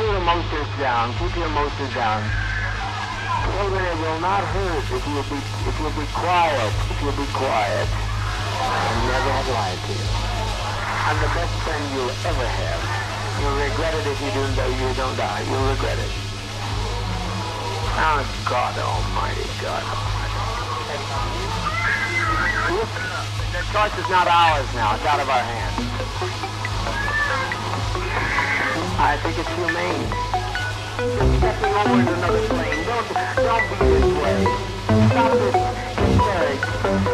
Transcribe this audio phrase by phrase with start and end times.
[0.00, 1.12] your emotions down.
[1.20, 2.24] Keep your emotions down.
[3.44, 6.72] Children, it will not hurt if you'll be if you'll be quiet.
[6.88, 7.88] If you'll be quiet.
[8.60, 10.08] I never have lied to you.
[11.04, 12.80] I'm the best friend you'll ever have.
[13.40, 15.44] You'll regret it if you do though you don't die.
[15.48, 16.12] You'll regret it.
[18.00, 20.40] Oh God Almighty, God Almighty.
[22.72, 22.92] Look,
[23.52, 24.94] the choice is not ours now.
[24.96, 26.59] It's out of our hands.
[29.02, 30.04] I think it's humane.
[31.38, 32.84] Stepping over into another plane.
[32.84, 34.44] Don't, don't be this way.
[35.08, 35.56] Stop this
[35.96, 37.09] hysterics.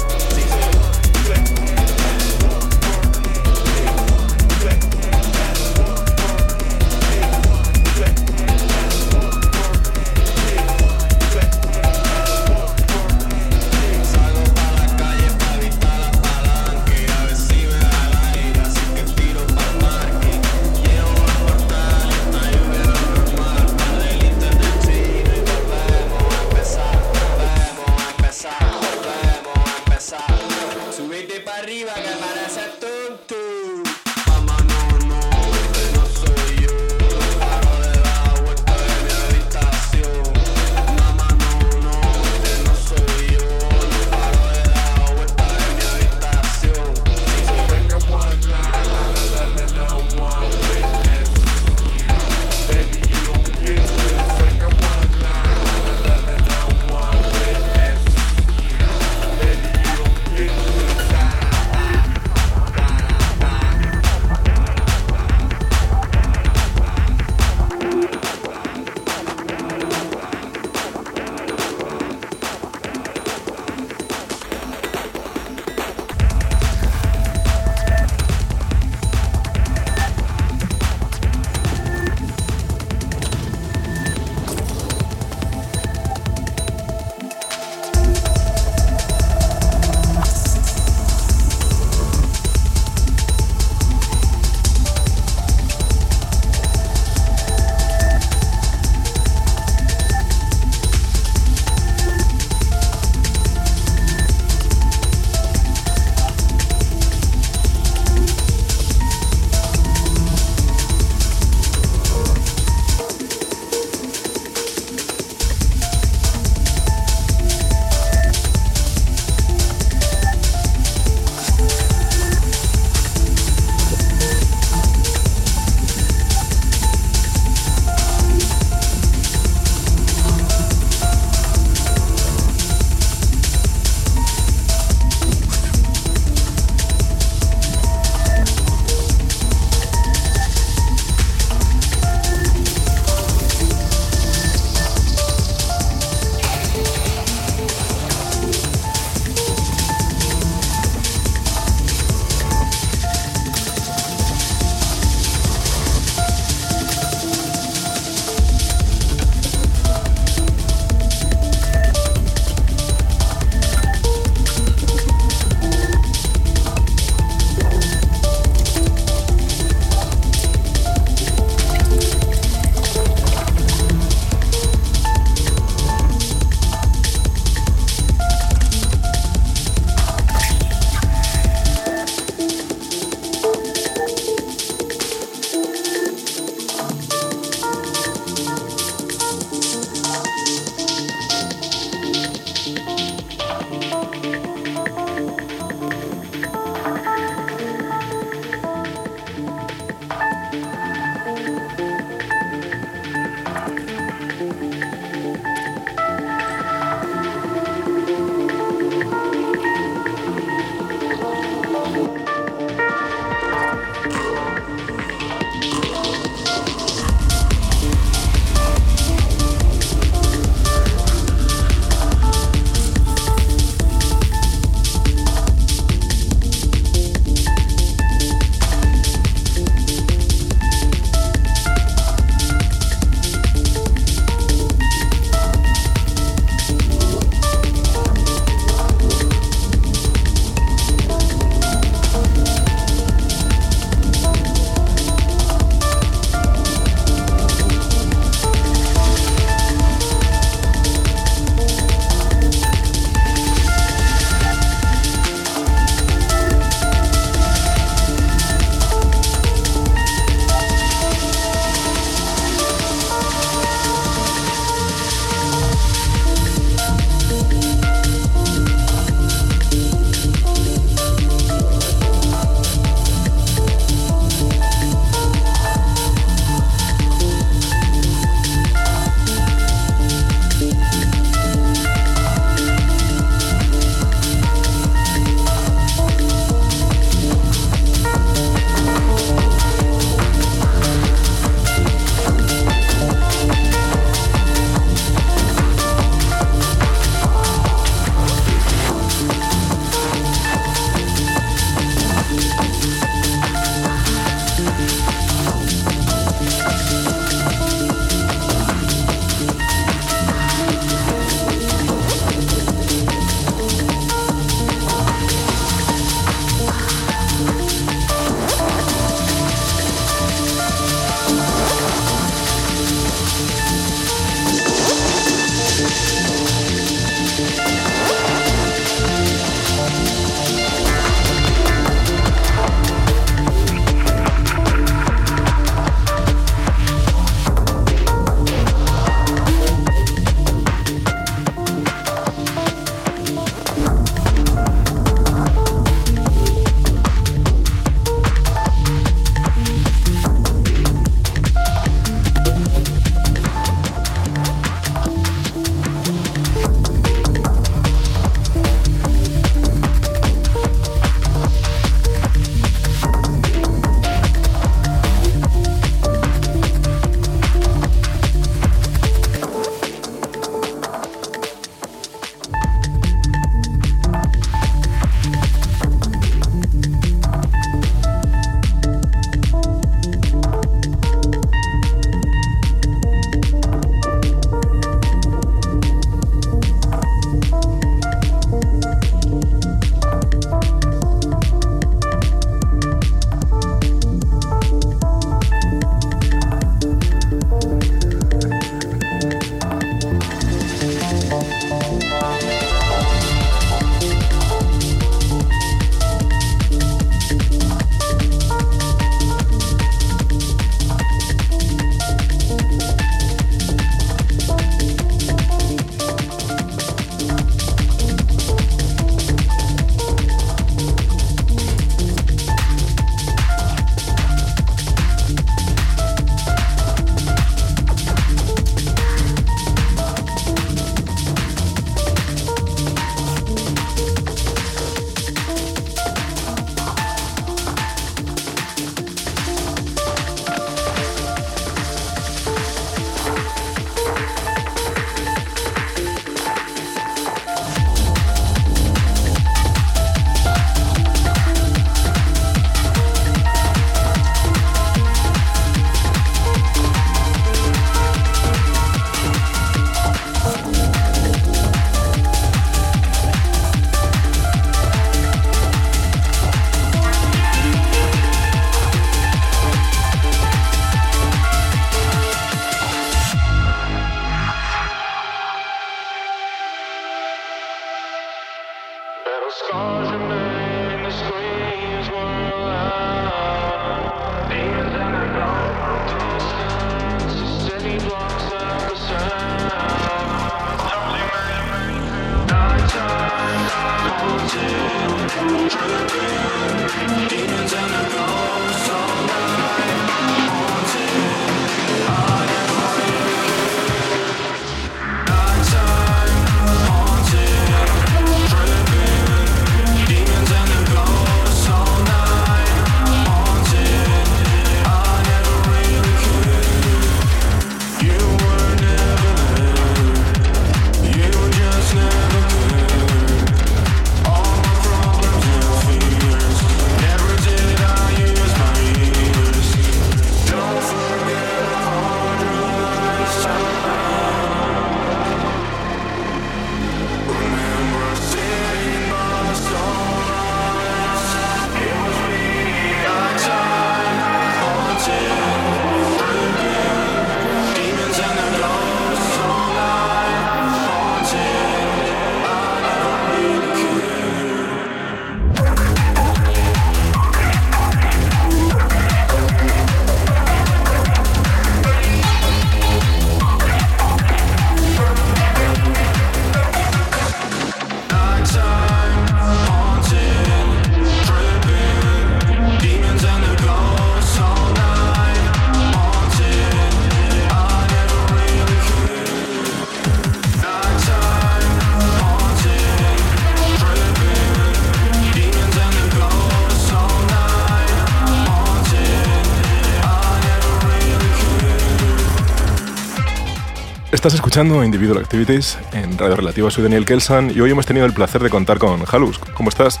[594.18, 596.68] Estás escuchando Individual Activities en Radio Relativa.
[596.72, 599.38] Soy Daniel Kelsan y hoy hemos tenido el placer de contar con Halus.
[599.38, 600.00] ¿Cómo estás?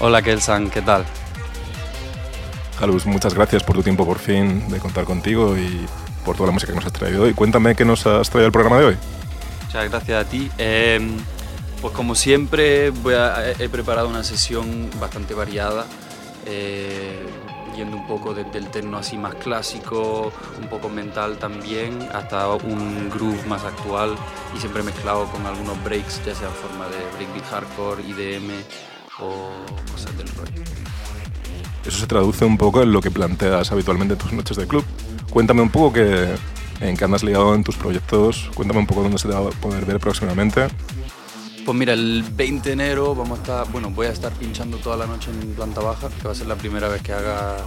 [0.00, 1.06] Hola Kelsan, ¿qué tal?
[2.78, 5.86] Halus, muchas gracias por tu tiempo por fin de contar contigo y
[6.22, 7.32] por toda la música que nos has traído hoy.
[7.32, 8.96] Cuéntame qué nos has traído al programa de hoy.
[9.64, 10.50] Muchas gracias a ti.
[10.58, 11.16] Em,
[11.80, 13.14] pues como siempre voy
[13.58, 15.86] he preparado una sesión bastante variada.
[16.44, 17.24] Eh,
[17.74, 23.10] yendo un poco desde el techno así más clásico, un poco mental también, hasta un
[23.10, 24.14] groove más actual
[24.56, 28.50] y siempre mezclado con algunos breaks, ya sea en forma de breakbeat hardcore, IDM
[29.20, 29.50] o
[29.92, 30.62] cosas del rollo.
[31.84, 34.84] Eso se traduce un poco en lo que planteas habitualmente en tus noches de club.
[35.30, 36.34] Cuéntame un poco que,
[36.80, 39.50] en qué andas ligado en tus proyectos, cuéntame un poco dónde se te va a
[39.50, 40.68] poder ver próximamente.
[41.64, 44.96] Pues mira, el 20 de enero vamos a estar, bueno, voy a estar pinchando toda
[44.96, 47.58] la noche en planta baja, que va a ser la primera vez que haga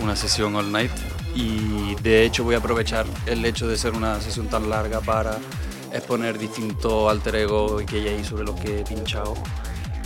[0.00, 0.90] una sesión all night.
[1.36, 5.38] Y de hecho voy a aprovechar el hecho de ser una sesión tan larga para
[5.92, 9.34] exponer distintos alter ego que hay sobre los que he pinchado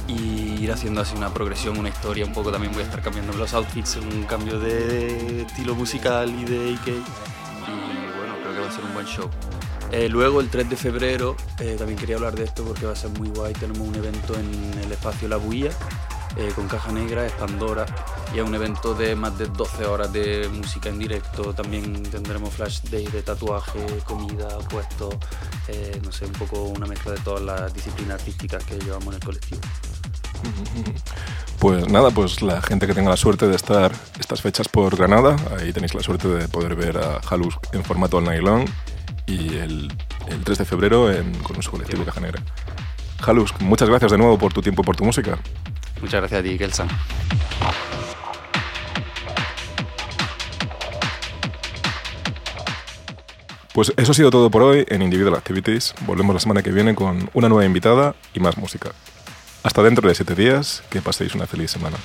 [0.07, 2.27] y ir haciendo así una progresión, una historia.
[2.27, 6.45] Un poco también voy a estar cambiando los outfits, un cambio de estilo musical y
[6.45, 6.87] de IK.
[6.89, 9.31] Y bueno, creo que va a ser un buen show.
[9.93, 12.97] Eh, luego, el 3 de febrero, eh, también quería hablar de esto porque va a
[12.97, 13.53] ser muy guay.
[13.55, 15.71] Tenemos un evento en el espacio La Builla
[16.37, 17.87] eh, con Caja Negra, es Pandora,
[18.33, 21.53] y es un evento de más de 12 horas de música en directo.
[21.55, 25.15] También tendremos flash day de tatuaje, comida, puestos,
[26.05, 29.25] no sé, un poco una mezcla de todas las disciplinas artísticas que llevamos en el
[29.25, 29.61] colectivo.
[31.59, 35.37] Pues nada, pues la gente que tenga la suerte de estar estas fechas por Granada,
[35.59, 38.67] ahí tenéis la suerte de poder ver a Halus en formato all night long
[39.31, 39.93] y el,
[40.45, 42.43] 3 de febrero en, con su colectivo Caja Negra.
[43.21, 45.39] Jalus, muchas gracias de nuevo por tu tiempo y por tu música.
[46.01, 46.89] Muchas gracias a ti, Kelsan.
[53.73, 55.95] Pues eso ha sido todo por hoy en Individual Activities.
[56.05, 58.91] Volvemos la semana que viene con una nueva invitada y más música.
[59.63, 61.97] Hasta dentro de siete días, que paséis una feliz semana.